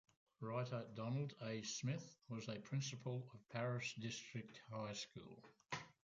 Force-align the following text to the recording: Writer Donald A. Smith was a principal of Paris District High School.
Writer 0.39 0.87
Donald 0.95 1.35
A. 1.43 1.61
Smith 1.61 2.17
was 2.27 2.47
a 2.49 2.55
principal 2.55 3.29
of 3.35 3.49
Paris 3.49 3.93
District 3.99 4.59
High 4.71 4.93
School. 4.93 5.43